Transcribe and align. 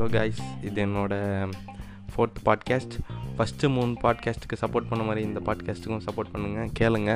Hello 0.00 0.12
guys 0.12 0.38
இது 0.62 0.78
என்னோடய 0.84 1.48
fourth 2.10 2.38
podcast 2.44 2.94
first 3.36 3.68
மூணு 3.74 3.90
பாட்காஸ்ட்டுக்கு 4.02 4.58
சப்போர்ட் 4.60 4.88
பண்ண 4.90 5.02
மாதிரி 5.08 5.22
இந்த 5.26 5.40
பாட்காஸ்ட்டுக்கும் 5.48 6.04
சப்போர்ட் 6.06 6.30
பண்ணுங்கள் 6.34 6.70
கேளுங்க. 6.78 7.10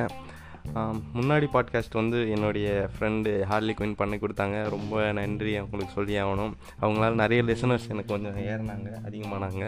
முன்னாடி 1.17 1.47
பாட்காஸ்ட் 1.55 1.97
வந்து 1.99 2.19
என்னுடைய 2.35 2.67
ஃப்ரெண்டு 2.93 3.31
ஹார்லி 3.51 3.73
குயின் 3.79 3.97
பண்ணி 4.01 4.17
கொடுத்தாங்க. 4.17 4.57
ரொம்ப 4.75 5.11
நன்றி 5.19 5.53
அவங்களுக்கு 5.61 5.95
சொல்லி 5.97 6.17
ஆகணும். 6.25 6.53
அவங்களால 6.81 7.19
நிறைய 7.23 7.43
லிசனர்ஸ் 7.49 7.89
எனக்கு 7.95 8.13
கொஞ்சம் 8.13 8.37
ஏறினாங்க 8.51 8.91
அதிகமானாங்க. 9.07 9.63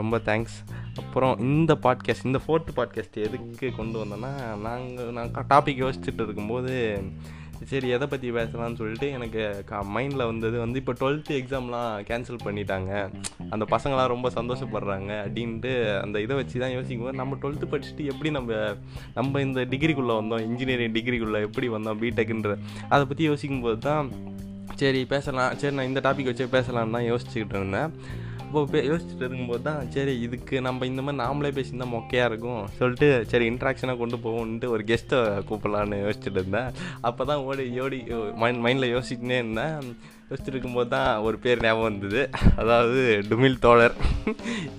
ரொம்ப 0.00 0.20
தேங்க்ஸ் 0.30 0.58
அப்புறம் 1.02 1.34
இந்த 1.48 1.78
பாட்காஸ்ட் 1.86 2.30
இந்த 2.30 2.40
ஃபோர்த்து 2.46 2.78
பாட்காஸ்ட் 2.80 3.22
எதுக்கு 3.26 3.70
கொண்டு 3.80 3.98
வந்தேன்னா 4.04 4.32
நாங்கள் 4.68 5.14
நான் 5.18 5.36
டாபிக் 5.54 5.84
யோசிச்சுட்டு 5.84 6.24
இருக்கும்போது 6.28 6.76
சரி 7.70 7.88
எதை 7.94 8.06
பற்றி 8.06 8.28
பேசலாம்னு 8.36 8.78
சொல்லிட்டு 8.80 9.06
எனக்கு 9.16 9.40
மைண்டில் 9.94 10.26
வந்தது 10.30 10.56
வந்து 10.62 10.78
இப்போ 10.82 10.94
டுவெல்த்து 11.00 11.32
எக்ஸாம்லாம் 11.40 11.90
கேன்சல் 12.08 12.44
பண்ணிட்டாங்க. 12.46 12.92
அந்த 13.54 13.64
பசங்களாம் 13.74 14.10
ரொம்ப 14.14 14.30
சந்தோஷப்படுறாங்க 14.36 15.10
அப்படின்ட்டு 15.24 15.72
அந்த 16.04 16.20
இதை 16.24 16.36
வச்சு 16.40 16.62
தான் 16.64 16.74
யோசிக்கும் 16.76 17.06
போது 17.06 17.20
நம்ம 17.20 17.38
டுவெல்த்து 17.42 17.70
படிச்சுட்டு 17.72 18.04
எப்படி 18.12 18.30
நம்ம 18.38 18.60
நம்ம 19.18 19.40
இந்த 19.46 19.62
டிகிரிக்குள்ளே 19.74 20.16
வந்தோம் 20.20 20.44
இன்ஜினியரிங் 20.48 20.96
டிகிரிக்குள்ளே 20.98 21.42
எப்படி 21.48 21.68
வந்தோம் 21.76 22.00
பிடெக்குன்ற 22.02 22.56
அதை 22.88 23.02
பற்றி 23.04 23.24
யோசிக்கும் 23.30 23.64
போது 23.66 23.78
தான் 23.88 24.10
சரி 24.82 25.00
பேசலாம் 25.04 25.54
சரி 25.60 25.74
நான் 25.76 25.90
இந்த 25.92 26.02
டாபிக் 26.08 26.32
வச்சு 26.32 26.54
பேசலாம்னு 26.58 26.96
தான் 26.96 27.08
யோசிச்சுக்கிட்டு 27.10 27.56
இருந்தேன். 27.60 27.90
இப்போ 28.50 28.78
யோசிச்சுட்டு 28.86 29.24
இருக்கும்போது 29.24 29.62
தான் 29.66 29.90
சரி 29.94 30.12
இதுக்கு 30.26 30.56
நம்ம 30.66 30.86
இந்த 30.90 31.02
மாதிரி 31.06 31.20
நாமளே 31.22 31.50
பேசியிருந்தா 31.56 31.86
மொக்கையாக 31.94 32.30
இருக்கும். 32.30 32.62
சொல்லிட்டு 32.78 33.08
சரி 33.30 33.44
இன்ட்ராக்ஷனாக 33.50 34.00
கொண்டு 34.00 34.16
போவோம்ன்ட்டு 34.24 34.72
ஒரு 34.74 34.82
கெஸ்ட்டை 34.88 35.18
கூப்பிடலான்னு 35.48 35.98
யோசிச்சுட்டு 36.04 36.38
இருந்தேன். 36.40 36.70
அப்போ 37.08 37.24
தான் 37.30 37.42
ஓடி 37.48 37.64
ஓடி 37.84 37.98
மைண்ட் 38.42 38.62
மைண்டில் 38.64 38.92
யோசிச்சுட்டே 38.94 39.38
இருந்தேன். 39.42 39.76
யோசிச்சுட்டு 40.30 40.54
இருக்கும்போது 40.54 40.90
தான் 40.94 41.10
ஒரு 41.26 41.36
பேர் 41.44 41.62
ஞாபகம் 41.64 41.88
வந்தது. 41.88 42.20
அதாவது 42.62 43.00
டுமில் 43.30 43.60
தோழர். 43.64 43.94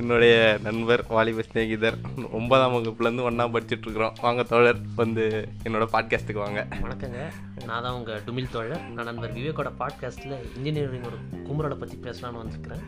என்னுடைய 0.02 0.36
நண்பர் 0.67 1.04
வாலிப 1.16 1.45
சிநேகிதர். 1.48 1.98
ஒன்பதாம் 2.40 2.76
வகுப்புலேருந்து 2.76 3.28
ஒன்றா 3.30 3.45
படிச்சுட்ருக்குறோம் 3.56 4.17
வாங்க 4.26 4.44
தோழர் 4.52 4.82
வந்து 5.02 5.26
என்னோட 5.66 5.88
பாட்காஸ்ட்டுக்கு 5.95 6.44
வாங்க. 6.45 6.62
வணக்கங்க. 6.86 7.22
நான் 7.70 7.84
தான் 7.86 7.95
உங்கள் 8.00 8.22
டுமில் 8.28 8.54
தோழர். 8.58 8.84
நான் 8.98 9.10
நண்பர் 9.12 9.38
விவேக்கோட 9.40 9.72
பாட்காஸ்ட்டில் 9.84 10.38
இன்ஜினியரிங் 10.58 11.10
ஒரு 11.12 11.20
குமுறலை 11.48 11.80
பற்றி 11.84 11.98
பேசலான்னு 12.08 12.42
வந்திருக்கிறேன். 12.44 12.86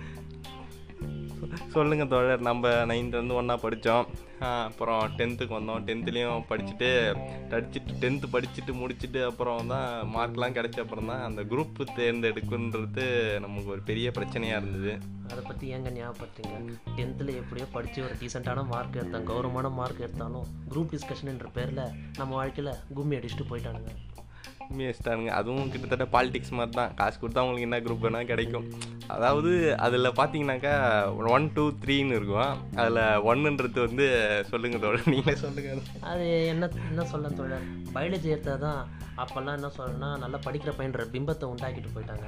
சொல்லுங்கள் 1.75 2.11
தோழர் 2.13 2.47
நம்ம 2.49 2.71
நைன்த்லேருந்து 2.91 3.39
ஒன்றா 3.39 3.55
படித்தோம் 3.63 4.07
அப்புறம் 4.49 5.01
டென்த்துக்கு 5.17 5.55
வந்தோம். 5.57 5.83
டென்த்துலேயும் 5.87 6.45
படிச்சுட்டு 6.49 6.89
படிச்சுட்டு 7.51 7.93
டென்த்து 8.03 8.27
படிச்சுட்டு 8.35 8.73
முடிச்சுட்டு 8.81 9.19
அப்புறம் 9.29 9.71
தான் 9.73 9.89
மார்க்லாம் 10.15 10.55
கிடைச்ச 10.57 10.79
அப்புறம் 10.83 11.09
தான் 11.11 11.25
அந்த 11.27 11.43
குரூப் 11.51 11.81
தேர்ந்தெடுக்குன்றது 11.99 13.05
நமக்கு 13.45 13.71
ஒரு 13.75 13.83
பெரிய 13.89 14.09
பிரச்சனையாக 14.17 14.61
இருந்தது. 14.61 14.93
அதை 15.31 15.43
பற்றி 15.49 15.65
ஏங்க 15.75 15.91
ஞாபகப்படுத்துங்க 15.97 16.55
டென்த்தில் 16.97 17.37
எப்படியோ 17.41 17.67
படித்து 17.75 17.99
ஒரு 18.07 18.15
டீசெண்டான 18.21 18.65
மார்க் 18.73 18.99
எடுத்தேன். 19.01 19.27
கௌரவமான 19.31 19.69
மார்க் 19.79 20.03
எடுத்தாலும் 20.07 20.49
குரூப் 20.73 20.93
டிஸ்கஷன்ன்ற 20.95 21.49
பேரில் 21.59 21.85
நம்ம 22.17 22.31
வாழ்க்கையில் 22.41 22.81
கும்மி 22.97 23.17
அடிச்சுட்டு 23.19 23.51
போயிட்டானுங்க. 23.51 23.93
உண்மையை 24.73 25.29
அதுவும் 25.39 25.71
கிட்டத்தட்ட 25.71 26.05
பாலிடிக்ஸ் 26.13 26.55
மாதிரி 26.57 26.73
தான் 26.77 26.93
காசு 26.99 27.17
கொடுத்தா 27.21 27.41
அவங்களுக்கு 27.41 27.67
என்ன 27.67 27.79
குரூப் 27.85 28.05
வேணால் 28.05 28.29
கிடைக்கும். 28.31 28.65
அதாவது 29.15 29.51
அதில் 29.85 30.15
பார்த்தீங்கன்னாக்கா 30.19 30.73
ஒன் 31.35 31.45
டூ 31.55 31.65
த்ரீன்னு 31.83 32.17
இருக்கும். 32.19 32.53
அதில் 32.81 33.01
ஒன்றுன்றது 33.29 33.79
வந்து 33.87 34.07
சொல்லுங்கள் 34.51 34.83
தோழர். 34.85 35.11
நீங்களே 35.13 35.37
சொல்லுங்கள் 35.45 35.83
அது 36.11 36.27
என்ன 36.53 36.69
என்ன 36.89 37.05
சொல்ல 37.13 37.33
தோழர்? 37.39 37.67
பயாலஜி 37.95 38.33
எடுத்தால் 38.35 38.65
தான் 38.67 38.81
அப்போல்லாம் 39.23 39.57
என்ன 39.59 39.71
சொல்லணும்னா 39.79 40.11
நல்லா 40.25 40.39
படிக்கிற 40.47 40.73
பையன்ற 40.79 41.05
பிம்பத்தை 41.15 41.47
உண்டாக்கிட்டு 41.53 41.95
போயிட்டாங்க. 41.95 42.27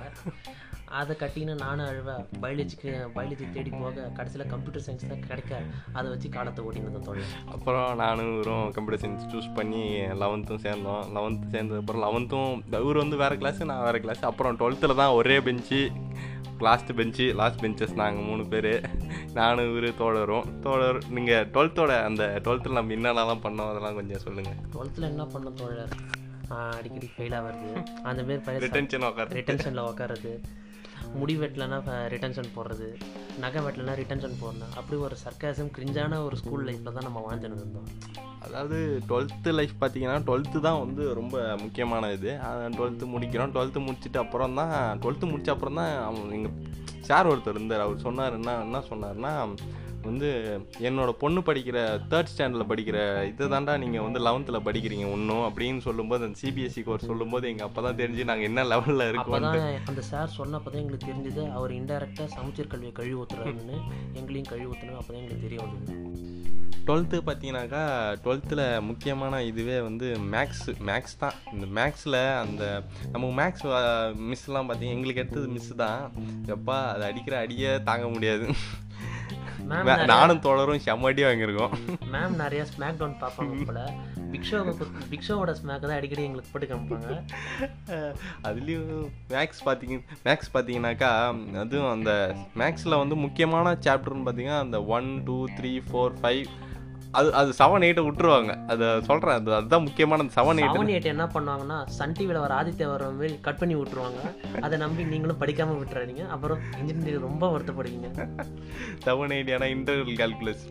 அதை 0.99 1.13
கட்டின்னு 1.21 1.53
நானும் 1.63 1.87
அழுவேன் 1.91 2.25
பயாலஜிக்கு 2.43 2.91
பயாலஜி 3.15 3.45
தேடி 3.55 3.71
போக 3.81 4.03
கடைசியில் 4.17 4.51
கம்ப்யூட்டர் 4.51 4.83
சயின்ஸ் 4.85 5.05
தான் 5.11 5.23
கிடைக்க. 5.29 5.53
அதை 5.97 6.05
வச்சு 6.11 6.29
காலத்தை 6.35 6.63
ஓட்டினது 6.67 7.01
தோழர் 7.07 7.33
அப்புறம் 7.55 7.87
நானும் 8.03 8.29
இவரும் 8.33 8.67
கம்ப்யூட்டர் 8.75 9.01
சயின்ஸ் 9.03 9.25
சூஸ் 9.33 9.49
பண்ணி 9.57 9.83
லெவன்த்தும் 10.23 10.63
சேர்ந்தோம். 10.65 11.03
லெவன்த்து 11.17 11.53
சேர்ந்ததுக்கப்புறம் 11.55 12.03
லெவன்த்தும் 12.05 12.51
இவர் 12.85 13.01
வந்து 13.03 13.19
வேறு 13.23 13.37
கிளாஸ் 13.43 13.61
நான் 13.71 13.85
வேறு 13.87 14.01
கிளாஸ் 14.05 14.23
அப்புறம் 14.31 14.59
டுவெல்த்தில் 14.61 14.99
தான் 15.01 15.15
ஒரே 15.19 15.37
bench 15.47 15.81
last 16.67 16.91
bench 16.99 17.25
last 17.39 17.61
benches 17.63 17.97
நாங்கள் 18.01 18.27
மூணு 18.29 18.43
பேர். 18.51 18.73
நானும் 19.39 19.69
இவர் 19.71 19.87
தோழரும். 20.01 20.45
தோழர் 20.65 20.99
நீங்கள் 21.15 21.47
டுவெல்த்தோட 21.55 21.93
அந்த 22.09 22.25
டுவெல்த்தில் 22.45 22.77
நம்ம 22.79 22.93
என்னென்னலாம் 22.97 23.43
பண்ணோம் 23.45 23.71
அதெல்லாம் 23.71 23.97
கொஞ்சம் 23.99 24.23
சொல்லுங்கள் 24.27 24.61
டுவெல்த்தில் 24.75 25.09
என்ன 25.11 25.25
பண்ண 25.33 25.49
தோழர்? 25.61 25.95
அடிக்கடி 26.75 27.07
ஃபெயில் 27.13 27.35
ஆகிறது 27.37 27.69
அந்த 28.09 28.21
மாரி 28.27 28.61
ரிட்டன்ஷன் 28.65 29.07
உட்காரு 29.09 29.35
ரிட்டன்ஷனில் 29.39 29.87
உட்காருது 29.91 30.33
முடி 31.19 31.35
வெட்டலைன்னா 31.41 31.79
ரிட்டன்ஷன் 32.13 32.49
போடுறது 32.55 32.87
நகை 33.43 33.61
வெட்டலைன்னா 33.65 33.95
ரிட்டன்ஷன் 34.01 34.35
போடணும். 34.41 34.73
அப்படி 34.79 34.97
ஒரு 35.07 35.15
சர்க்காசம் 35.23 35.71
கிரிஞ்சான 35.77 36.19
ஒரு 36.27 36.35
ஸ்கூல் 36.41 36.65
லைஃப்பில் 36.67 36.95
தான் 36.97 37.07
நம்ம 37.07 37.23
வாழ்ந்துன்னு 37.27 37.59
இருந்தோம். 37.61 37.89
அதாவது 38.45 38.77
டுவெல்த்து 39.09 39.51
லைஃப் 39.59 39.75
பார்த்தீங்கன்னா 39.81 40.17
டுவெல்த்து 40.27 40.59
தான் 40.67 40.81
வந்து 40.83 41.03
ரொம்ப 41.19 41.35
முக்கியமான 41.63 42.11
இது. 42.17 42.31
டுவெல்த்து 42.77 43.07
முடிக்கிறோம். 43.13 43.53
டுவெல்த்து 43.55 43.85
முடிச்சுட்டு 43.87 44.21
அப்புறம் 44.23 44.57
தான் 44.61 44.75
டுவெல்த்து 45.03 45.31
முடிச்ச 45.31 45.49
அப்புறம் 45.55 45.79
தான் 45.81 45.93
அவங்க 46.07 46.35
எங்கள் 46.39 46.55
சார் 47.09 47.29
ஒருத்தர் 47.31 47.57
இருந்தார். 47.57 47.85
அவர் 47.87 48.05
சொன்னார் 48.07 48.37
என்ன 48.41 48.53
என்ன 48.67 48.83
சொன்னார்னா 48.91 49.33
வந்து 50.09 50.29
என்னோட 50.87 51.11
பொண்ணு 51.23 51.41
படிக்கிற 51.49 51.77
தேர்ட் 52.11 52.31
ஸ்டாண்டர்டில் 52.31 52.69
படிக்கிற 52.71 52.97
இதை 53.31 53.47
தாண்டா 53.53 53.75
நீங்கள் 53.83 54.05
வந்து 54.07 54.19
லெவன்த்தில் 54.27 54.65
படிக்கிறீங்க 54.67 55.07
ஒன்றும் 55.15 55.45
அப்படின்னு 55.49 55.81
சொல்லும்போது 55.87 56.25
அந்த 56.27 56.39
சிபிஎஸ்சி 56.43 56.83
கோர்ஸ் 56.87 57.09
சொல்லும்போது 57.11 57.45
எங்கள் 57.51 57.67
அப்போ 57.67 57.83
தான் 57.87 57.99
தெரிஞ்சு 58.01 58.29
நாங்கள் 58.31 58.49
என்ன 58.51 58.65
லெவலில் 58.73 59.09
இருக்கோம் 59.11 59.49
அந்த 59.91 60.03
சார் 60.11 60.35
சொன்னப்போ 60.39 60.69
தான் 60.71 60.81
எங்களுக்கு 60.83 61.09
தெரிஞ்சது. 61.11 61.43
அவர் 61.57 61.71
இன்டெரக்டாக 61.79 62.29
சமச்சீர் 62.37 62.71
கல்வியை 62.73 62.93
கழுவி 62.99 63.15
ஊற்றுறாருன்னு 63.21 63.77
எங்களையும் 64.19 64.49
கழுவி 64.51 64.69
ஊற்றணும் 64.71 64.99
அப்போ 65.01 65.11
தான் 65.11 65.21
எங்களுக்கு 65.21 65.45
தெரிய 65.47 65.59
வந்தது. 65.65 66.01
டுவெல்த்து 66.87 67.17
பார்த்தீங்கன்னாக்கா 67.27 67.83
டுவெல்த்தில் 68.23 68.63
முக்கியமான 68.89 69.35
இதுவே 69.49 69.77
வந்து 69.87 70.07
மேக்ஸ் 70.33 70.65
மேக்ஸ் 70.89 71.15
தான். 71.23 71.37
இந்த 71.53 71.67
மேக்ஸில் 71.77 72.19
அந்த 72.43 72.63
நமக்கு 73.13 73.35
மேக்ஸ் 73.41 73.65
மிஸ்லாம் 74.31 74.67
பார்த்தீங்க 74.69 74.95
எங்களுக்கு 74.97 75.23
எடுத்தது 75.23 75.47
மிஸ் 75.55 75.71
தான். 75.83 76.01
எப்பா 76.55 76.77
அது 76.93 77.05
அடிக்கிற 77.09 77.37
அடியே 77.45 77.71
தாங்க 77.89 78.07
முடியாது. 78.15 78.47
நானும் 80.11 80.41
தொடரும் 80.41 80.83
செம்ம 80.85 81.09
அடி 81.09 81.21
வாங்கியிருக்கோம் 81.25 81.73
மேம் 82.13 82.35
நிறைய 82.41 82.61
ஸ்மாக் 82.69 82.99
டவுன் 82.99 83.15
பார்ப்பாங்க 83.21 83.53
போல. 83.69 83.81
பிக்ஷோவை 84.31 84.71
பிக்ஷோவோட 85.11 85.51
ஸ்மாக் 85.59 85.83
தான் 85.83 85.97
அடிக்கடி 85.97 86.23
எங்களுக்கு 86.23 86.51
போட்டு 86.51 86.67
காமிப்பாங்க. 86.71 87.15
அதுலேயும் 88.47 88.89
மேக்ஸ் 89.33 89.63
பார்த்தீங்க 89.65 89.97
மேக்ஸ் 90.25 90.51
பார்த்தீங்கன்னாக்கா 90.53 91.11
அதுவும் 91.63 91.91
அந்த 91.91 92.11
மேக்ஸில் 92.61 93.01
வந்து 93.03 93.17
முக்கியமான 93.25 93.75
சாப்டர்னு 93.85 94.25
பார்த்தீங்கன்னா 94.27 94.59
அந்த 94.65 94.79
one 94.97 95.09
two 95.25 95.37
three 95.57 95.73
four 95.87 96.15
five 96.19 96.43
அது 97.19 97.29
அது 97.39 97.49
செவன் 97.59 97.85
எயிட்டை 97.87 98.03
விட்டுருவாங்க. 98.07 98.51
அதை 98.71 98.87
சொல்கிறேன் 99.09 99.37
அது 99.39 99.55
அதுதான் 99.59 99.85
முக்கியமான 99.87 100.23
அந்த 100.23 100.35
செவன் 100.37 100.59
எயிட் 100.61 100.75
செவன் 100.77 100.91
எயிட் 100.95 101.11
என்ன 101.13 101.25
பண்ணுவாங்கன்னா 101.35 101.77
சன் 101.97 102.15
டிவியில் 102.17 102.41
வர 102.45 102.53
ஆதித்யா 102.61 102.87
வர 102.93 103.09
மாதிரி 103.19 103.37
கட் 103.47 103.61
பண்ணி 103.61 103.75
விட்டுருவாங்க. 103.81 104.21
அதை 104.65 104.77
நம்பி 104.83 105.05
நீங்களும் 105.13 105.41
படிக்காம 105.43 105.77
விட்டுறாதீங்க. 105.81 106.25
அப்புறம் 106.35 106.59
இன்ஜினியரிங் 106.81 107.27
ரொம்ப 107.29 107.45
வருத்தப்படுவீங்க. 107.55 108.09
செவன் 109.07 109.35
எயிட் 109.37 109.53
ஏன்னா 109.57 109.69
இன்டர்வல் 109.77 110.19
கால்குலஸ் 110.23 110.65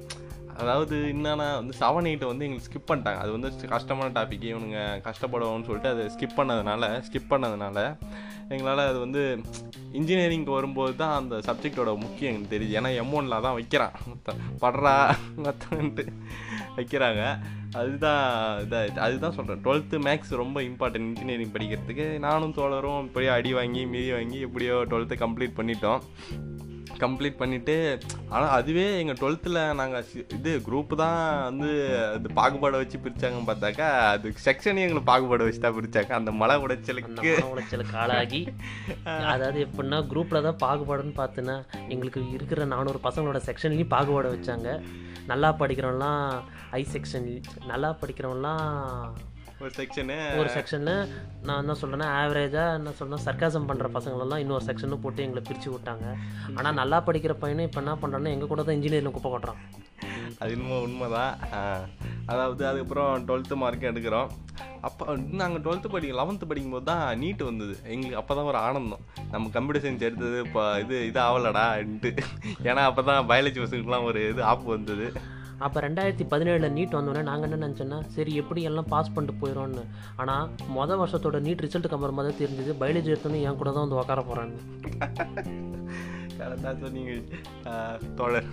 அதாவது 0.63 0.97
என்னன்னா 1.13 1.47
வந்து 1.61 1.73
செவன் 1.81 2.09
எயிட்டை 2.09 2.27
வந்து 2.31 2.45
எங்களுக்கு 2.47 2.69
ஸ்கிப் 2.69 2.89
பண்ணிட்டாங்க. 2.91 3.21
அது 3.23 3.31
வந்து 3.37 3.69
கஷ்டமான 3.73 4.09
டாபிக் 4.19 4.45
இவனுங்க 4.51 4.81
கஷ்டப்படுவோம்னு 5.07 5.67
சொல்லிட்டு 5.69 5.93
அதை 5.95 6.05
ஸ்கிப் 6.17 6.37
பண்ணதுனால 6.41 6.91
ஸ்கிப் 7.07 7.33
பண்ணதுனால 7.33 7.79
எங்களால் 8.49 8.89
அது 8.89 8.99
வந்து 8.99 9.23
இன்ஜினியரிங்க்கு 9.99 10.53
வரும்போது 10.59 10.97
தான் 10.97 11.15
அந்த 11.21 11.35
சப்ஜெக்டோட 11.49 11.91
முக்கியம் 11.99 12.33
எங்களுக்கு 12.33 12.55
தெரியுது. 12.55 12.77
ஏன்னா 12.81 12.91
எம்ஒனில் 13.03 13.45
தான் 13.47 13.59
வைக்கிறான். 13.59 13.95
படுறா 14.63 14.95
மற்றவன்ட்டு 15.47 16.05
வைக்கிறாங்க. 16.77 17.23
அதுதான் 17.81 18.25
இதாக 18.65 18.99
அதுதான் 19.07 19.33
சொல்கிறேன் 19.33 19.63
டுவெல்த்து 19.65 19.97
மேக்ஸ் 20.07 20.33
ரொம்ப 20.43 20.61
இம்பார்ட்டன்ட் 20.61 21.09
இன்ஜினியரிங் 21.11 21.55
படிக்கிறதுக்கு. 21.57 22.07
நானும் 22.19 22.57
தோழரும் 22.59 23.03
இப்படியோ 23.03 23.33
அடி 23.33 23.53
வாங்கி 23.53 23.87
மீதி 23.87 24.13
வாங்கி 24.13 24.41
எப்படியோ 24.41 24.75
டுவெல்த்து 24.91 25.17
கம்ப்ளீட் 25.25 25.59
பண்ணிட்டோம். 25.61 26.03
கம்ப்ளீட் 27.03 27.39
பண்ணிவிட்டு 27.41 27.75
ஆனால் 28.35 28.53
அதுவே 28.57 28.85
எங்கள் 29.01 29.19
டுவெல்த்தில் 29.21 29.59
நாங்கள் 29.81 30.07
இது 30.37 30.53
குரூப்பு 30.67 30.95
தான் 31.01 31.19
வந்து 31.49 31.71
அது 32.09 32.29
பாகுபாடை 32.39 32.81
வச்சு 32.83 33.03
பிரித்தாங்கன்னு 33.05 33.51
பார்த்தாக்கா 33.51 33.89
அது 34.13 34.33
செக்ஷனையும் 34.47 34.87
எங்களை 34.87 35.05
பாகுபாடை 35.11 35.47
வச்சு 35.47 35.65
தான் 35.65 35.77
பிரித்தாங்க 35.79 36.15
அந்த 36.19 36.33
மலை 36.43 36.57
உடைச்சலுக்கு. 36.65 37.13
உடைச்சலுக்கு 37.15 37.53
உளைச்சலுக்கு 37.53 37.97
ஆளாகி 38.03 38.43
அதாவது 39.33 39.59
எப்படின்னா 39.67 40.01
குரூப்பில் 40.13 40.47
தான் 40.49 40.61
பாகுபாடுன்னு 40.65 41.15
பார்த்தோன்னா 41.21 41.57
எங்களுக்கு 41.89 42.23
இருக்கிற 42.37 42.65
நானூறு 42.75 43.01
பசங்களோட 43.09 43.41
செக்ஷன்லேயும் 43.49 43.95
பாகுபாடு 43.95 44.35
வச்சாங்க. 44.35 44.69
நல்லா 45.29 45.51
படிக்கிறவன்லாம் 45.61 46.25
ஐ 46.73 46.83
செக்ஷன் 46.95 47.29
நல்லா 47.71 47.91
படிக்கிறவன்லாம் 48.01 49.15
ஒரு 49.63 49.71
செக்ஷனு 49.79 50.17
ஒரு 50.41 50.49
செக்ஷனில் 50.55 51.11
நான் 51.47 51.61
என்ன 51.63 51.75
சொல்கிறேன்னா 51.81 52.07
ஆவரேஜாக 52.21 52.79
என்ன 52.79 52.93
சொல்கிறேன் 52.99 53.25
சர்க்காசம் 53.27 53.69
பண்ணுற 53.69 53.89
பசங்களெல்லாம் 53.97 54.43
இன்னொரு 54.43 54.65
செக்ஷனும் 54.69 55.03
போட்டு 55.05 55.25
எங்களை 55.25 55.43
பிரித்து 55.49 55.69
விட்டாங்க. 55.75 56.07
ஆனால் 56.59 56.79
நல்லா 56.81 56.99
படிக்கிற 57.09 57.35
பையனை 57.43 57.67
இப்போ 57.69 57.81
என்ன 57.83 57.95
பண்ணுறான்னா 58.03 58.33
எங்கள் 58.37 58.51
கூட 58.53 58.63
தான் 58.63 58.77
இன்ஜினியரிங் 58.79 59.17
குப்பை 59.17 59.31
கொட்டுறான். 59.35 59.61
அது 60.41 60.51
இன்னும் 60.57 60.85
உண்மைதான். 60.87 61.35
அதாவது 62.33 62.63
அதுக்கப்புறம் 62.71 63.13
டுவெல்த்து 63.29 63.57
மார்க் 63.63 63.89
எடுக்கிறோம். 63.91 64.31
அப்போ 64.89 65.05
நாங்கள் 65.41 65.63
டுவெல்த்து 65.65 65.93
படிக்க 65.93 66.19
லெவன்த்து 66.21 66.49
படிக்கும்போது 66.51 66.89
தான் 66.91 67.05
நீட் 67.23 67.43
வந்தது. 67.51 67.75
எங்களுக்கு 67.93 68.21
அப்போ 68.23 68.33
தான் 68.39 68.51
ஒரு 68.53 68.61
ஆனந்தம். 68.67 69.05
நம்ம 69.35 69.53
கம்ப்யூட்டர் 69.57 69.85
சயின்ஸ் 69.85 70.07
எடுத்தது 70.09 70.37
இப்போ 70.47 70.65
இது 70.83 70.97
இது 71.11 71.21
ஆகலடான்ட்டு 71.29 72.13
ஏன்னா 72.69 72.85
அப்போ 72.91 73.05
தான் 73.11 73.31
பயாலஜி 73.33 73.61
பசங்களுக்குலாம் 73.63 74.09
ஒரு 74.11 74.23
இது 74.33 74.43
ஆப் 74.53 74.69
வந்தது. 74.77 75.09
அப்போ 75.59 75.81
ரெண்டாயிரத்தி 75.81 76.25
பதினேழில் 76.25 76.73
நீட் 76.73 76.97
வந்தோடனே 76.97 77.23
நாங்கள் 77.23 77.49
என்ன 77.49 77.67
நினச்சோன்னா 77.67 78.01
சரி 78.07 78.35
எப்படி 78.35 78.63
எல்லாம் 78.63 78.89
பாஸ் 78.89 79.15
பண்ணிட்டு 79.15 79.41
போயிடும்னு 79.41 79.85
ஆனால் 80.17 80.49
மொதல் 80.69 80.99
வருஷத்தோட 80.99 81.41
நீட் 81.41 81.61
ரிசல்ட்டுக்கு 81.61 81.99
அப்புறமா 81.99 82.23
தான் 82.23 82.39
தெரிஞ்சது 82.39 82.75
பயாலஜி 82.81 83.13
எடுத்தோன்னு 83.13 83.41
என் 83.41 83.57
கூட 83.57 83.73
தான் 83.73 83.87
வந்து 83.87 84.01
உக்கார 84.01 84.23
போகிறான்னு 84.23 84.61
கரெக்டாக 86.39 86.75
சொன்னீங்க. 86.81 87.13
தோழர். 88.17 88.49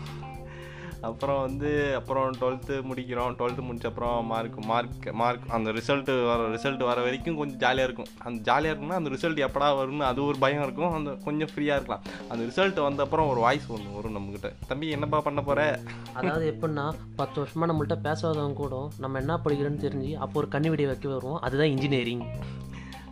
அப்புறம் 1.09 1.39
வந்து 1.45 1.69
அப்புறம் 1.99 2.27
டுவெல்த்து 2.39 2.75
முடிக்கிறோம். 2.89 3.31
டுவெல்த்து 3.39 3.63
முடிச்ச 3.67 3.85
அப்புறம் 3.89 4.25
மார்க் 4.31 4.57
மார்க் 4.71 5.07
மார்க் 5.21 5.45
அந்த 5.57 5.69
ரிசல்ட்டு 5.77 6.13
வர 6.29 6.47
ரிசல்ட் 6.55 6.83
வர 6.89 6.99
வரைக்கும் 7.05 7.39
கொஞ்சம் 7.41 7.61
ஜாலியாக 7.63 7.87
இருக்கும். 7.89 8.09
அந்த 8.27 8.39
ஜாலியாக 8.49 8.73
இருக்கும்னா 8.73 8.99
அந்த 9.01 9.11
ரிசல்ட் 9.15 9.41
எப்படா 9.47 9.69
வரும்னு 9.79 10.05
அது 10.11 10.21
ஒரு 10.29 10.37
பயம் 10.45 10.63
இருக்கும். 10.67 10.93
அந்த 10.99 11.11
கொஞ்சம் 11.27 11.51
ஃப்ரீயாக 11.53 11.79
இருக்கலாம். 11.79 12.05
அந்த 12.31 12.41
ரிசல்ட் 12.49 12.79
வந்த 12.87 13.03
அப்புறம் 13.07 13.29
ஒரு 13.33 13.41
வாய்ஸ் 13.47 13.67
ஒன்று 13.75 13.97
வரும் 13.97 14.15
நம்மக்கிட்ட 14.17 14.51
தம்பி 14.71 14.89
என்னப்பா 14.97 15.21
பண்ண 15.27 15.41
போகிற 15.49 15.67
அதாவது 16.13 16.47
எப்படின்னா 16.53 16.87
பத்து 17.21 17.37
வருஷமாக 17.41 17.69
நம்மள்கிட்ட 17.71 17.97
பேசாதவங்க 18.07 18.59
கூட 18.63 18.81
நம்ம 19.05 19.19
என்ன 19.23 19.39
படிக்கிறோன்னு 19.45 19.85
தெரிஞ்சு 19.87 20.11
அப்போ 20.25 20.39
ஒரு 20.41 20.49
கண்ணி 20.55 20.71
வெடி 20.73 20.85
வைக்க 20.91 21.07
வருவோம். 21.15 21.39
அதுதான் 21.47 21.73
இன்ஜினியரிங் 21.75 22.25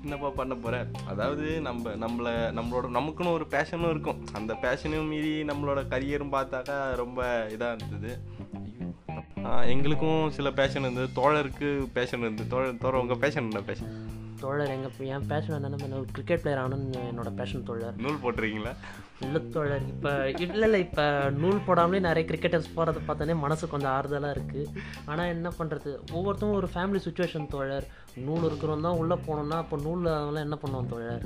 என்னப்பா 0.03 0.29
பண்ண 0.29 0.53
போகிற 0.55 0.87
அதாவது 1.07 1.61
நம்ம 1.61 1.89
நம்மளை 1.89 2.33
நம்மளோட 2.59 2.87
நமக்குன்னு 2.97 3.31
ஒரு 3.31 3.45
பேஷனும் 3.49 3.89
இருக்கும். 3.89 4.21
அந்த 4.33 4.53
பேஷனையும் 4.61 5.07
மீறி 5.07 5.33
நம்மளோட 5.43 5.81
கரியரும் 5.93 6.33
பார்த்தாக்கா 6.35 6.77
ரொம்ப 6.95 7.47
இதாக 7.57 7.75
இருந்தது. 7.75 8.11
எங்களுக்கும் 9.73 10.31
சில 10.31 10.51
பேஷன் 10.51 10.81
இருந்தது. 10.81 11.09
தோழருக்கு 11.19 11.69
பேஷன் 11.93 12.19
இருந்தது. 12.19 12.49
தோழர் 12.49 12.77
தோழர் 12.77 13.01
உங்கள் 13.01 13.17
பேஷன் 13.17 13.43
என்ன 13.43 13.61
பேஷன் 13.61 14.08
தோழர் 14.44 14.74
எங்கள் 14.75 15.12
என் 15.15 15.27
பேஷன் 15.31 15.56
என்னென்ன 15.57 15.95
ஒரு 16.00 16.07
கிரிக்கெட் 16.15 16.41
பிளேயர் 16.44 16.62
ஆகணும்னு 16.63 17.01
என்னோட 17.12 17.30
பேஷன் 17.39 17.68
தோழர். 17.69 17.95
நூல் 18.06 18.21
போட்டிருக்கீங்களா 18.24 18.74
இல்லை 19.25 19.39
தோழர் 19.53 19.86
இப்போ 19.94 20.12
இல்லை 20.45 20.65
இல்லை 20.68 20.80
இப்போ 20.86 21.06
நூல் 21.41 21.65
போடாமலே 21.68 22.00
நிறைய 22.07 22.24
கிரிக்கெட்டர்ஸ் 22.30 22.75
போகிறத 22.75 23.00
பார்த்தோன்னே 23.07 23.36
மனசு 23.45 23.71
கொஞ்சம் 23.74 23.94
ஆறுதலாக 23.95 24.36
இருக்குது 24.36 24.71
ஆனால் 25.09 25.31
என்ன 25.36 25.50
பண்ணுறது 25.57 25.89
ஒவ்வொருத்தரும் 26.18 26.57
ஒரு 26.59 26.69
ஃபேமிலி 26.74 27.01
சுச்சுவேஷன் 27.06 27.51
தோழர். 27.56 27.88
நூல் 28.27 28.45
இருக்கிறவங்க 28.47 28.86
தான் 28.88 29.00
உள்ளே 29.01 29.15
போனோம்னா 29.27 29.57
அப்போ 29.63 29.75
நூலில் 29.86 30.09
அதெல்லாம் 30.15 30.45
என்ன 30.47 30.57
பண்ணுவோம் 30.62 30.89
தோழர்? 30.94 31.25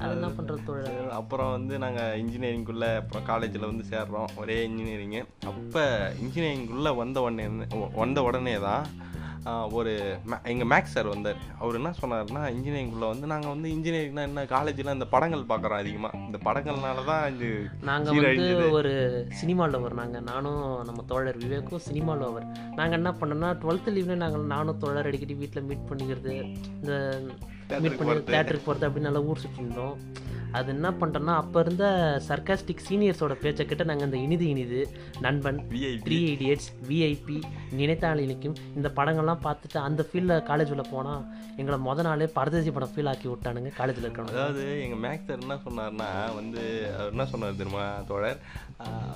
அது 0.00 0.12
என்ன 0.18 0.28
பண்ணுறது 0.36 0.62
தோழர்? 0.68 1.10
அப்புறம் 1.18 1.50
வந்து 1.56 1.74
நாங்கள் 1.84 2.16
இன்ஜினியரிங்குள்ளே 2.22 2.90
அப்புறம் 3.00 3.26
காலேஜில் 3.30 3.70
வந்து 3.70 3.84
சேர்றோம். 3.92 4.30
ஒரே 4.42 4.56
இன்ஜினியரிங்கு 4.68 5.22
அப்போ 5.52 5.82
இன்ஜினியரிங்குள்ளே 6.24 6.92
வந்த 7.02 7.20
உடனே 7.26 7.46
வந்த 8.02 8.22
உடனே 8.28 8.56
தான் 8.68 8.84
ஒரு 9.72 9.92
எங்கள் 10.44 10.68
மேக்ஸ் 10.68 10.94
சார் 10.94 11.06
வந்தார். 11.06 11.38
அவர் 11.58 11.78
என்ன 11.78 11.90
சொன்னார்னா 12.00 12.42
இன்ஜினியரிங்குள்ளே 12.54 13.08
வந்து 13.08 13.26
நாங்கள் 13.26 13.52
வந்து 13.54 13.68
இன்ஜினியரிங்னா 13.70 14.24
என்ன 14.28 14.44
காலேஜில் 14.46 14.92
இந்த 14.92 15.06
படங்கள் 15.06 15.44
பார்க்குறோம் 15.48 15.80
அதிகமாக 15.80 16.18
இந்த 16.26 16.38
படங்கள்னால 16.44 17.04
தான் 17.04 17.24
இது 17.34 17.48
நாங்கள் 17.82 18.18
வந்து. 18.20 18.48
ஒரு 18.70 18.92
சினிமா 19.40 19.66
லவர் 19.66 19.94
நாங்கள் 19.94 20.26
நானும் 20.30 20.60
நம்ம 20.84 21.04
தோழர் 21.08 21.42
விவேக்கும் 21.44 21.86
சினிமா 21.86 22.14
லவர் 22.16 22.48
நாங்கள் 22.76 22.98
என்ன 22.98 23.12
பண்ணோம்னா 23.20 23.50
டுவெல்த்து 23.62 23.94
லீவ்ல 23.96 24.16
நாங்கள் 24.16 24.52
நானும் 24.54 24.78
தோழர் 24.78 25.08
அடிக்கடி 25.10 25.36
வீட்டில் 25.40 25.68
மீட் 25.70 25.88
பண்ணிக்கிறது 25.90 26.34
இந்த 26.76 26.92
மீட் 27.78 27.98
பண்ணி 28.00 28.14
தேட்டருக்கு 28.30 28.64
போகிறது 28.64 28.86
அப்படி 28.86 29.04
நல்லா 29.04 29.22
ஊர் 29.24 29.38
சுற்றி 29.38 29.62
இருந்தோம். 29.62 29.94
அது 30.52 30.68
என்ன 30.72 30.88
பண்ணிட்டோம்னா 30.90 31.34
அப்போ 31.36 31.60
இருந்த 31.60 31.84
சர்க்காஸ்டிக் 32.28 32.84
சீனியர்ஸோட 32.86 33.34
பேச்சை 33.40 33.66
கிட்ட 33.66 33.82
நாங்கள் 33.84 34.06
இந்த 34.06 34.18
இனிது 34.18 34.46
இனிது 34.48 34.80
நண்பன் 35.20 35.60
த்ரீ 36.00 36.18
இடியட்ஸ் 36.30 36.68
விஐபி 36.88 37.36
நினைத்தால் 37.72 38.18
இனிக்கும் 38.18 38.56
இந்த 38.76 38.88
படங்கள்லாம் 38.96 39.44
பார்த்துட்டு 39.44 39.78
அந்த 39.80 40.04
ஃபீல்டில் 40.08 40.44
காலேஜ் 40.48 40.70
உள்ள 40.70 40.86
போனால் 40.90 41.22
எங்களை 41.56 41.78
முத 41.80 42.02
நாளே 42.02 42.28
பரதேசி 42.34 42.70
படம் 42.70 42.92
ஃபீல் 42.94 43.08
ஆக்கி 43.08 43.28
விட்டானுங்க 43.28 43.72
காலேஜில் 43.76 44.06
இருக்கணும் 44.06 44.34
அதாவது 44.34 44.64
எங்கள் 44.82 45.02
மேக்ஸ் 45.04 45.28
சார் 45.28 45.40
என்ன 45.40 45.58
சொன்னார்னா 45.64 46.10
வந்து 46.34 46.64
அவர் 46.94 47.12
என்ன 47.12 47.26
சொன்னார் 47.26 47.56
தெரியுமா 47.56 47.86
தோழர்? 48.08 48.40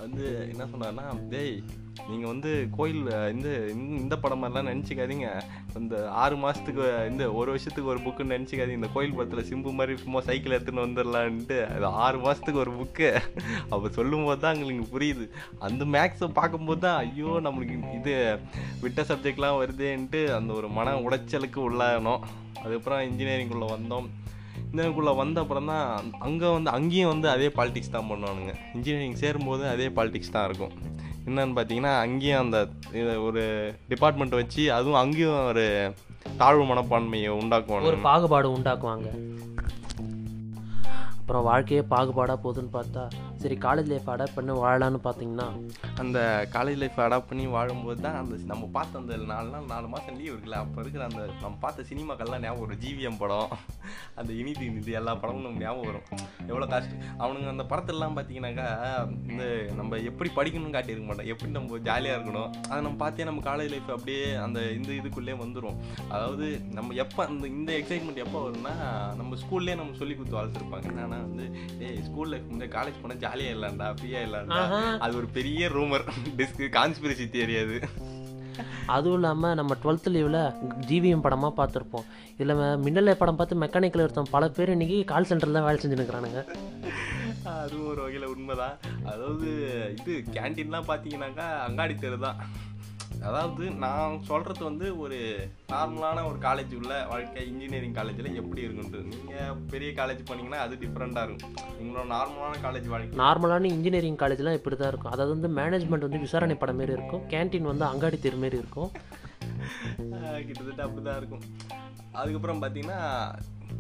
வந்து 0.01 0.25
என்ன 0.49 0.65
சொன்னார்னா 0.73 1.05
டேய் 1.31 1.57
நீங்கள் 2.09 2.31
வந்து 2.31 2.51
கோயில் 2.71 3.03
இந்த- 3.31 3.59
இந்த 3.99 4.15
படம் 4.17 4.41
மாதிரிலாம் 4.41 4.71
நினச்சிக்காதீங்க. 4.71 5.29
இந்த 5.79 5.97
ஆறு 6.15 6.37
மாதத்துக்கு 6.37 6.83
இந்த 7.11 7.25
ஒரு 7.33 7.51
வருஷத்துக்கு 7.51 7.91
ஒரு 7.91 8.01
புக்குன்னு 8.01 8.35
நினச்சிக்காது 8.45 8.77
இந்த 8.79 8.89
கோயில் 8.95 9.15
படத்தில் 9.17 9.47
சிம்பு 9.51 9.71
மாதிரி 9.79 9.93
சும்மா 10.03 10.21
சைக்கிள் 10.27 10.55
எடுத்துன்னு 10.57 10.85
வந்துடலான்ட்டு 10.85 11.57
அது 11.75 11.87
ஆறு 12.05 12.19
மாதத்துக்கு 12.25 12.63
ஒரு 12.65 12.73
புக்கு 12.79 13.09
அப்போ 13.73 13.87
சொல்லும்போது 13.99 14.41
தான் 14.43 14.55
எங்களுக்கு 14.57 14.87
புரியுது. 14.95 15.25
அந்த 15.67 15.85
மேக்ஸை 15.95 16.29
பார்க்கும்போது 16.39 16.83
தான் 16.87 16.99
ஐயோ 17.05 17.31
நம்மளுக்கு 17.47 17.95
இது 17.99 18.15
விட்ட 18.83 19.03
சப்ஜெக்ட்லாம் 19.11 19.59
வருதேன்ட்டு 19.63 20.21
அந்த 20.39 20.53
ஒரு 20.59 20.69
மன 20.79 20.97
உளைச்சலுக்கு 21.07 21.61
உள்ளானோம். 21.69 22.23
அதுக்கப்புறம் 22.63 23.03
இன்ஜினியரிங்குள்ளே 23.09 23.69
வந்தோம். 23.77 24.07
இன்ஜினியரிங்குள்ளே 24.63 25.15
வந்த 25.23 25.39
அப்புறம் 25.45 25.71
தான் 25.73 25.87
அங்கே 26.29 26.49
வந்து 26.57 26.71
அங்கேயும் 26.77 27.13
வந்து 27.15 27.29
அதே 27.35 27.51
பாலிடிக்ஸ் 27.59 27.95
தான் 27.97 28.11
பண்ணுவானுங்க. 28.13 28.55
இன்ஜினியரிங் 28.77 29.21
சேரும்போது 29.25 29.65
அதே 29.75 29.89
பாலிடிக்ஸ் 29.99 30.35
தான் 30.37 30.49
இருக்கும். 30.51 30.75
என்னன்னு 31.29 31.57
பார்த்தீங்கன்னா 31.59 31.93
அங்கேயும் 32.07 32.43
அந்த 32.45 32.59
இது 33.01 33.13
ஒரு 33.29 33.43
டிபார்ட்மெண்ட் 33.93 34.41
வச்சு 34.41 34.65
அதுவும் 34.79 35.03
அங்கேயும் 35.03 35.39
ஒரு 35.53 35.67
தாழ்வு 36.27 36.65
மனப்பான்மையை 36.65 37.31
உண்டாக்குவாங்க 37.41 37.87
ஒரு 37.87 37.97
பாகுபாடு 37.99 38.49
உண்டாக்குவாங்க. 38.57 39.09
அப்புறம் 41.19 41.43
வாழ்க்கையே 41.43 41.83
பாகுபாடாக 41.91 42.39
போகுதுன்னு 42.43 42.73
பார்த்தா 42.73 43.05
சரி 43.45 43.57
காலேஜ் 43.65 43.89
லைஃப் 43.93 44.07
அடாப்ட் 44.13 44.37
பண்ணி 44.37 44.53
வாழலான்னு 44.61 44.99
பார்த்தீங்கன்னா 45.07 45.47
அந்த 46.03 46.19
காலேஜ் 46.55 46.79
லைஃப் 46.83 46.99
அடாப்ட் 47.07 47.29
பண்ணி 47.31 47.45
வாழும்போது 47.55 47.99
தான் 48.07 48.17
அந்த 48.21 48.37
நம்ம 48.51 48.69
பார்த்த 48.77 49.01
அந்த 49.03 49.17
நாலு 49.33 49.49
நாள் 49.55 49.67
நாலு 49.73 49.87
மாதம் 49.95 50.17
லீவ் 50.21 50.31
இருக்குல்ல 50.33 50.59
அப்போ 50.65 50.79
இருக்கிற 50.83 51.03
அந்த 51.11 51.23
நம்ம 51.43 51.59
பார்த்த 51.65 51.85
சினிமாக்கள்லாம் 51.91 52.45
ஞாபகம் 52.45 52.63
வரும். 52.65 52.81
ஜிவிஎம் 52.85 53.19
படம் 53.23 53.53
அந்த 54.21 54.31
இனிது 54.41 54.63
இனிது 54.69 54.93
எல்லா 55.01 55.13
படமும் 55.23 55.45
நமக்கு 55.47 55.65
ஞாபகம் 55.67 55.89
வரும். 55.91 56.07
எவ்வளோ 56.51 56.69
காஸ்ட் 56.73 56.95
அவனுங்க 57.23 57.51
அந்த 57.55 57.67
படத்துலலாம் 57.73 58.17
பார்த்தீங்கன்னாக்கா 58.19 58.67
இந்த 59.33 59.45
நம்ம 59.81 60.01
எப்படி 60.11 60.33
படிக்கணும்னு 60.39 60.75
காட்டியிருக்க 60.77 61.09
மாட்டோம் 61.11 61.31
எப்படி 61.35 61.51
நம்ம 61.59 61.81
ஜாலியாக 61.91 62.17
இருக்கணும் 62.19 62.49
அதை 62.71 62.81
நம்ம 62.87 62.97
பார்த்தே 63.05 63.29
நம்ம 63.31 63.45
காலேஜ் 63.51 63.73
லைஃப் 63.75 63.93
அப்படியே 63.97 64.25
அந்த 64.47 64.63
இந்த 64.79 64.91
இதுக்குள்ளே 65.01 65.37
வந்துடும் 65.45 65.79
அதாவது 66.15 66.49
நம்ம 66.79 66.99
எப்போ 67.07 67.21
அந்த 67.29 67.45
இந்த 67.59 67.71
எக்ஸைட்மெண்ட் 67.83 68.25
எப்போ 68.27 68.41
வரும்னா 68.47 68.75
நம்ம 69.21 69.41
ஸ்கூல்லேயே 69.45 69.79
நம்ம 69.83 70.01
சொல்லி 70.03 70.17
கொடுத்து 70.17 70.41
வளர்த்துருப்பாங்க. 70.41 70.89
என்னன்னா 70.95 71.21
வந்து 71.29 71.47
ஏய் 71.87 72.03
ஸ்கூல் 72.09 72.33
லைஃப் 72.35 72.51
இந்த 72.57 72.69
காலேஜ் 72.79 73.01
போனால் 73.05 73.23
ஜாலியாக 73.35 73.55
இல்லைண்டா 73.57 73.87
ஃப்ரீயாக 73.99 74.27
இல்லைண்டா. 74.27 74.59
அது 75.05 75.15
ஒரு 75.21 75.29
பெரிய 75.37 75.69
ரூமர் 75.77 76.05
டிஸ்க் 76.39 76.61
கான்ஸ்பிரசி 76.77 77.25
தியரி 77.35 77.55
அது. 77.63 77.77
அதுவும் 78.95 79.17
இல்லாமல் 79.19 79.57
நம்ம 79.59 79.77
டுவெல்த்து 79.83 80.11
லீவில் 80.15 80.41
ஜிவிஎம் 80.89 81.25
படமாக 81.25 81.53
பார்த்துருப்போம். 81.59 82.07
இதில் 82.35 82.55
மின்னலை 82.85 83.15
படம் 83.21 83.39
பார்த்து 83.39 83.61
மெக்கானிக்கல் 83.63 84.05
எடுத்தோம் 84.05 84.31
பல 84.35 84.49
பேர் 84.57 84.75
இன்னைக்கு 84.75 84.99
கால் 85.13 85.29
சென்டரில் 85.31 85.59
தான் 85.59 85.67
வேலை 85.69 85.81
செஞ்சுருக்கிறானுங்க 85.85 86.43
அதுவும் 87.63 87.89
ஒரு 87.93 88.01
வகையில் 88.05 88.31
உண்மைதான். 88.35 88.77
அதாவது 89.13 89.49
இது 89.99 90.13
கேன்டீன்லாம் 90.37 90.89
பார்த்தீங்கன்னாக்கா 90.91 91.49
அங்காடி 91.67 91.97
தெரு 92.05 92.19
தான். 92.27 92.39
அதாவது 93.25 93.71
நான் 93.71 94.23
சொல்கிறது 94.23 94.65
வந்து 94.65 94.99
ஒரு 94.99 95.19
நார்மலான 95.73 96.25
ஒரு 96.27 96.39
காலேஜ் 96.39 96.75
உள்ள 96.75 97.07
வாழ்க்கை 97.07 97.47
இன்ஜினியரிங் 97.47 97.95
காலேஜில் 97.95 98.35
எப்படி 98.35 98.67
இருக்குன்றது 98.67 99.05
நீங்கள் 99.05 99.55
பெரிய 99.71 99.91
காலேஜ் 99.91 100.23
போனீங்கன்னா 100.31 100.61
அது 100.67 100.75
டிஃப்ரெண்ட்டாக 100.75 101.27
இருக்கும். 101.29 101.55
உங்களோட 101.83 102.07
நார்மலான 102.07 102.61
காலேஜ் 102.63 102.87
வாழ்க்கை. 102.87 103.19
நார்மலான 103.19 103.65
இன்ஜினியரிங் 103.65 104.17
காலேஜ்லாம் 104.17 104.53
இப்படி 104.53 104.77
தான் 104.77 104.89
இருக்கும். 104.89 105.13
அதாவது 105.13 105.41
வந்து 105.41 105.51
மேனேஜ்மெண்ட் 105.61 106.07
வந்து 106.09 106.19
விசாரணை 106.19 106.57
படம் 106.57 106.77
மாரி 106.77 106.93
இருக்கும். 106.93 107.25
கேண்டீன் 107.29 107.71
வந்து 107.73 107.85
அங்காடி 107.85 108.19
தெரு 108.19 108.37
மாரி 108.37 108.59
இருக்கும். 108.59 108.91
கிட்டத்தட்ட 110.47 110.85
அப்படிதான் 110.85 111.17
இருக்கும். 111.17 111.45
அதுக்கப்புறம் 112.13 112.63
பார்த்தீங்கன்னா 112.63 113.01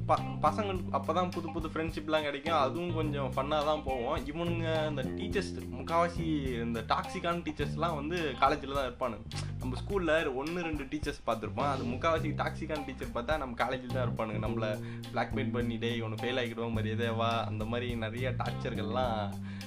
ப 0.08 0.16
பசங்களுக்கு 0.44 0.94
அப்போ 0.98 1.12
தான் 1.18 1.30
புது 1.34 1.48
புது 1.54 1.68
ஃப்ரெண்ட்ஷிப்லாம் 1.72 2.26
கிடைக்கும். 2.28 2.58
அதுவும் 2.64 2.96
கொஞ்சம் 2.98 3.30
ஃபன்னாக 3.34 3.68
தான் 3.70 3.84
போவோம். 3.88 4.18
இவனுங்க 4.30 4.66
இந்த 4.90 5.02
டீச்சர்ஸ் 5.18 5.52
முக்கால்வாசி 5.78 6.26
இந்த 6.66 6.80
டாக்ஸிக்கான 6.92 7.42
டீச்சர்ஸ்லாம் 7.46 7.98
வந்து 8.00 8.18
காலேஜில் 8.42 8.76
தான் 8.78 8.88
இருப்பானுங்க. 8.88 9.24
நம்ம 9.62 9.78
ஸ்கூலில் 9.82 10.30
ஒன்று 10.40 10.66
ரெண்டு 10.68 10.86
டீச்சர்ஸ் 10.92 11.24
பார்த்துருப்போம். 11.28 11.70
அது 11.74 11.84
முக்கால்வாசி 11.92 12.32
டாக்ஸிக்கான 12.42 12.86
டீச்சர் 12.88 13.14
பார்த்தா 13.16 13.40
நம்ம 13.44 13.58
காலேஜில் 13.64 13.96
தான் 13.96 14.06
இருப்பானுங்க. 14.06 14.40
நம்மளை 14.46 14.70
பிளாக்மெயில் 15.12 15.54
பண்ணிட்டே 15.56 15.82
டேய் 15.84 15.98
இவனை 16.00 16.16
ஃபெயில் 16.20 16.40
ஆகிடுவோம் 16.42 16.76
மரியாதைவா 16.78 17.30
அந்த 17.50 17.64
மாதிரி 17.70 17.88
நிறைய 18.04 18.26
டார்ச்சர்கள்லாம் 18.40 19.18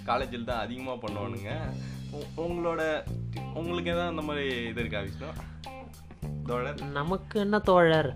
காலேஜில் 0.09 0.49
தான் 0.49 0.63
அதிகமாக 0.65 0.97
பண்ணுவானுங்க. 1.03 1.51
உங்களோட 2.45 2.81
உங்களுக்கு 3.59 3.91
எதாவது 3.93 4.11
அந்த 4.13 4.23
மாதிரி 4.29 4.47
இது 4.69 4.81
இருக்கா 4.83 4.99
விஷ்ணு? 5.07 5.29
தோழர்? 6.51 6.81
நமக்கு 6.97 7.39
என்ன 7.39 7.59
தோழர்? 7.59 8.09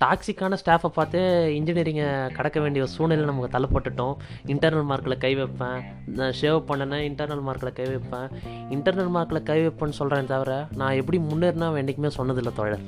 டாக்ஸிக்கான 0.00 0.56
ஸ்டாஃபை 0.62 0.88
பார்த்து 0.88 1.20
இன்ஜினியரிங்கை 1.58 2.08
கடக்க 2.32 2.60
வேண்டிய 2.60 2.86
சூழ்நிலை 2.94 3.24
நமக்கு 3.24 3.58
தள்ளப்பட்டுட்டோம். 3.58 4.14
இன்டர்னல் 4.46 4.88
மார்க்கில் 4.90 5.22
கை 5.24 5.32
வைப்பேன். 5.34 5.80
நான் 6.18 6.36
ஷேவ் 6.40 6.62
பண்ணேன்னா 6.68 6.98
இன்டர்னல் 7.08 7.44
மார்க்கில் 7.48 7.76
கை 7.78 7.86
வைப்பேன். 7.86 8.28
இன்டர்னல் 8.74 9.14
மார்க்கில் 9.16 9.48
கை 9.50 9.58
வைப்பேன்னு 9.66 9.98
சொல்கிறேன் 10.00 10.30
தவிர 10.32 10.66
நான் 10.82 10.98
எப்படி 11.02 11.20
முன்னேறினா 11.30 11.68
என்றைக்குமே 11.82 12.12
சொன்னதில்லை 12.18 12.54
தோழர். 12.60 12.84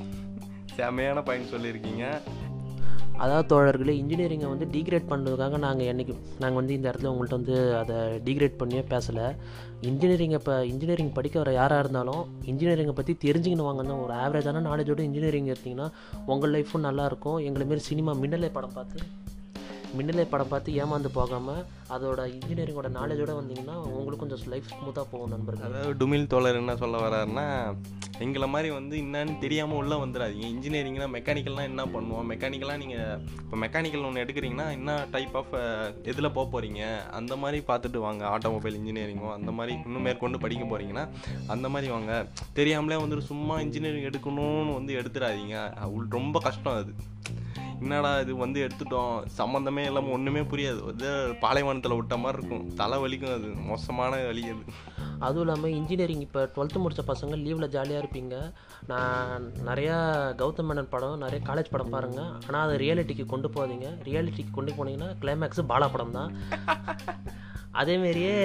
செமையான 0.76 1.24
பாயிண்ட் 1.24 1.52
சொல்லியிருக்கீங்க. 1.54 2.04
அதாவது 3.18 3.48
தோழர்களே 3.48 3.94
இன்ஜினியரிங்கை 4.02 4.48
வந்து 4.48 4.66
டிகிரேட் 4.66 5.08
பண்ணுறதுக்காக 5.08 5.58
நாங்கள் 5.58 5.86
என்றைக்கு 5.86 6.14
நாங்கள் 6.38 6.54
வந்து 6.54 6.74
இந்த 6.74 6.90
இடத்துல 6.90 7.10
உங்கள்கிட்ட 7.12 7.38
வந்து 7.38 7.76
அதை 7.76 7.96
டிகிரேட் 8.18 8.56
பண்ணியே 8.56 8.82
பேசலை. 8.90 9.26
இன்ஜினியரிங்கை 9.80 10.38
இப்போ 10.38 10.64
இன்ஜினியரிங் 10.64 11.12
படிக்க 11.12 11.38
வர 11.38 11.52
யாராக 11.52 11.78
இருந்தாலும் 11.78 12.22
இன்ஜினியரிங்கை 12.46 12.92
பற்றி 12.92 13.16
தெரிஞ்சுக்கணும் 13.24 13.68
வாங்க 13.70 13.96
ஒரு 13.96 14.12
ஆவரேஜான 14.12 14.62
நாலேஜோடு 14.70 15.00
இன்ஜினியரிங் 15.00 15.46
எடுத்திங்கன்னா 15.46 15.88
உங்கள் 16.26 16.50
லைஃப்பும் 16.50 16.86
நல்லாயிருக்கும் 16.88 17.44
எங்களை 17.44 17.66
மாரி 17.66 17.80
சினிமா 17.80 18.14
மின்னலை 18.14 18.52
படம் 18.52 18.72
பார்த்து 18.72 18.98
மின்னலை 19.96 20.24
படம் 20.30 20.50
பார்த்து 20.52 20.70
ஏமாந்து 20.82 21.10
போகாமல் 21.18 21.60
அதோட 21.94 22.20
இன்ஜினியரிங்கோட 22.34 22.88
நாலேஜோட 22.96 23.32
வந்தீங்கன்னா 23.38 23.76
உங்களுக்கு 23.98 24.22
கொஞ்சம் 24.22 24.50
லைஃப் 24.52 24.66
ஸ்மூத்தாக 24.72 25.06
போகும் 25.12 25.32
நண்பர்கள். 25.34 25.68
அதாவது 25.68 25.92
டுமில் 26.00 26.26
தோழர் 26.32 26.58
என்ன 26.62 26.72
சொல்ல 26.82 26.96
வராருன்னா 27.04 27.46
எங்களை 28.24 28.46
மாதிரி 28.54 28.68
வந்து 28.76 28.94
என்னன்னு 29.04 29.34
தெரியாமல் 29.44 29.78
உள்ளே 29.80 29.96
வந்துடாதீங்க. 30.02 30.46
இன்ஜினியரிங்னா 30.54 31.08
மெக்கானிக்கல்லாம் 31.16 31.68
என்ன 31.70 31.82
பண்ணுவோம்? 31.94 32.28
மெக்கானிக்கலாக 32.32 32.82
நீங்கள் 32.82 33.18
இப்போ 33.42 33.56
மெக்கானிக்கல் 33.64 34.06
ஒன்று 34.08 34.24
எடுக்கிறீங்கன்னா 34.24 34.68
என்ன 34.78 34.96
டைப் 35.14 35.36
ஆஃப் 35.40 35.54
எதில் 36.12 36.34
போக 36.38 36.46
போகிறீங்க 36.54 36.82
அந்த 37.20 37.36
மாதிரி 37.42 37.60
பார்த்துட்டு 37.70 38.00
வாங்க. 38.06 38.24
ஆட்டோமொபைல் 38.34 38.78
இன்ஜினியரிங்கோ 38.80 39.30
அந்த 39.38 39.52
மாதிரி 39.58 39.74
இன்னும் 39.86 40.06
மேற்கொண்டு 40.08 40.40
படிக்க 40.46 40.64
போகிறீங்கன்னா 40.72 41.06
அந்த 41.56 41.68
மாதிரி 41.74 41.90
வாங்க. 41.96 42.12
தெரியாமலே 42.60 43.00
வந்துட்டு 43.04 43.30
சும்மா 43.32 43.56
இன்ஜினியரிங் 43.66 44.08
எடுக்கணும்னு 44.10 44.78
வந்து 44.80 44.94
எடுத்துடாதீங்க. 45.02 45.56
ரொம்ப 46.18 46.38
கஷ்டம் 46.48 46.78
அது. 46.82 46.94
என்னடா 47.82 48.10
இது 48.22 48.32
வந்து 48.44 48.58
எடுத்துட்டோம். 48.66 49.14
சம்மந்தமே 49.38 49.82
இல்லாமல் 49.88 50.14
ஒன்றுமே 50.16 50.42
புரியாது. 50.52 50.80
வந்து 50.90 51.08
பாலைவனத்தில் 51.42 51.96
விட்ட 51.98 52.16
மாதிரி 52.22 52.38
இருக்கும். 52.38 52.64
தலை 52.80 52.96
வலிக்கும் 53.02 53.34
அது. 53.38 53.50
மோசமான 53.70 54.20
வலி 54.28 54.44
அது. 54.54 54.64
அதுவும் 55.26 55.44
இல்லாமல் 55.44 55.74
இன்ஜினியரிங் 55.78 56.24
இப்போ 56.26 56.40
டுவெல்த்து 56.54 56.82
முடித்த 56.84 57.02
பசங்க 57.10 57.36
லீவில் 57.44 57.72
ஜாலியாக 57.76 58.02
இருப்பீங்க. 58.02 58.36
நான் 58.90 59.46
நிறையா 59.68 59.96
கௌதம் 60.40 60.68
மேனன் 60.70 60.92
படம் 60.94 61.22
நிறைய 61.24 61.40
காலேஜ் 61.48 61.72
படம் 61.74 61.94
பாருங்கள் 61.94 62.30
ஆனால் 62.46 62.62
அதை 62.66 62.76
ரியாலிட்டிக்கு 62.84 63.26
கொண்டு 63.32 63.50
போகாதீங்க. 63.56 63.90
ரியாலிட்டிக்கு 64.08 64.52
கொண்டு 64.58 64.74
போனீங்கன்னா 64.78 65.10
கிளைமேக்ஸு 65.24 65.64
பாலா 65.72 65.88
படம் 65.94 66.16
தான். 66.18 66.32
அதேமாரியே 67.82 68.36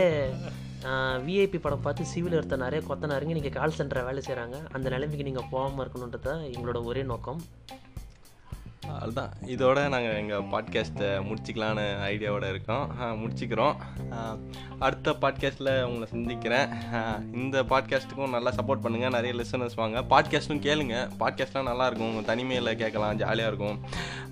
விஐபி 1.25 1.59
படம் 1.65 1.83
பார்த்து 1.83 2.11
சிவில் 2.13 2.37
எடுத்த 2.37 2.55
நிறைய 2.63 2.81
கொத்தனாருங்க. 2.87 3.35
நீங்கள் 3.37 3.57
கால் 3.59 3.77
சென்டரை 3.77 4.01
வேலை 4.07 4.21
செய்கிறாங்க 4.25 4.57
அந்த 4.75 4.87
நிலைமைக்கு 4.95 5.29
நீங்கள் 5.29 5.49
போகாமல் 5.53 5.83
இருக்கணுன்றது 5.83 6.27
தான் 6.29 6.43
எங்களோட 6.55 6.79
ஒரே 6.89 7.03
நோக்கம். 7.11 7.39
அதுதான் 9.03 9.29
இதோட 9.45 9.89
நாங்கள் 9.89 10.15
எங்கள் 10.15 10.43
பாட்காஸ்ட்டை 10.43 11.09
முடிச்சிக்கலான்னு 11.23 11.85
ஐடியாவோட 12.03 12.49
இருக்கோம். 12.49 12.91
முடிச்சுக்கிறோம். 12.99 13.75
அடுத்த 15.05 15.21
பாட்காஸ்ட்டில் 15.23 15.69
உங்களை 15.85 16.05
சந்திக்கிறேன். 16.11 16.69
இந்த 17.41 17.57
பாட்காஸ்ட்டுக்கும் 17.71 18.33
நல்லா 18.35 18.51
சப்போர்ட் 18.57 18.83
பண்ணுங்கள் 18.83 19.13
நிறைய 19.15 19.31
லிசனர்ஸ் 19.39 19.75
வாங்க. 19.79 20.03
பாட்காஸ்ட்டும் 20.11 20.61
கேளுங்க. 20.67 20.95
பாட்காஸ்ட்லாம் 21.21 21.67
நல்லாயிருக்கும் 21.69 22.07
உங்கள் 22.11 22.27
தனிமையில் 22.29 22.69
கேட்கலாம். 22.81 23.17
ஜாலியாக 23.21 23.49
இருக்கும். 23.51 23.79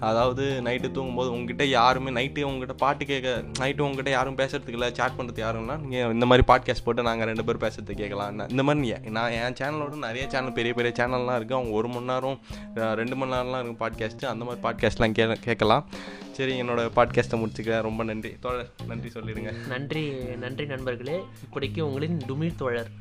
அதாவது 0.10 0.44
நைட்டு 0.68 0.92
தூங்கும்போது 0.98 1.32
உங்ககிட்ட 1.36 1.66
யாருமே 1.74 2.14
நைட்டு 2.20 2.46
உங்ககிட்ட 2.52 2.76
பாட்டு 2.86 3.10
கேட்க 3.12 3.34
நைட்டு 3.62 3.86
உங்ககிட்ட 3.88 4.14
யாரும் 4.16 4.40
பேசுறதுக்கு 4.42 4.78
இல்லை. 4.78 4.90
சேட் 5.00 5.18
பண்ணுறதுக்கு 5.18 5.46
யாரும்னா 5.48 5.78
நீங்கள் 5.84 6.16
இந்த 6.18 6.30
மாதிரி 6.32 6.46
பாட்காஸ்ட் 6.54 6.86
போட்டு 6.88 7.08
நாங்கள் 7.10 7.30
ரெண்டு 7.32 7.46
பேரும் 7.50 7.66
பேசுறது 7.66 8.00
கேட்கலாம். 8.04 8.40
இந்த 8.56 8.66
மாதிரி 8.70 9.12
நான் 9.20 9.38
என் 9.42 9.60
சேனலோட 9.62 10.02
நிறைய 10.08 10.26
சேனல் 10.36 10.58
பெரிய 10.62 10.74
பெரிய 10.80 10.94
சேனல்லாம் 11.02 11.38
இருக்குது 11.40 11.60
அவங்க 11.60 11.76
ஒரு 11.82 11.92
மணி 11.96 12.12
நேரம் 12.14 12.40
ரெண்டு 13.02 13.18
மணி 13.20 13.34
நேரம்லாம் 13.36 13.64
இருக்கும் 13.64 13.84
பாட்காஸ்ட்டு 13.86 14.32
அந்த 14.34 14.46
மாதிரி 14.50 14.64
பாட்காஸ்ட்லாம் 14.68 15.18
கே 15.20 15.28
கேட்கலாம். 15.50 15.86
சரி 16.32 16.62
என்னோட 16.62 16.90
பாட்காஸ்ட்டை 16.96 17.46
முடிச்சுக்கிறேன். 17.46 17.82
ரொம்ப 17.82 18.04
நன்றி. 18.04 18.36
தோழர் 18.40 18.70
நன்றி 18.88 19.10
சொல்லிடுங்க. 19.10 19.68
நன்றி 19.68 20.10
நன்றி 20.12 20.66
நண்பர்களே. 20.66 21.20
இப்படிக்கு 21.46 21.82
உங்களின் 21.82 22.18
டுமிழ் 22.18 22.56
தோழர். 22.56 22.92